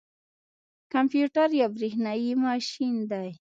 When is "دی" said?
3.11-3.27